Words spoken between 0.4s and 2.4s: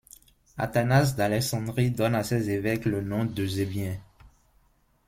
Athanase d'Alexandrie donne à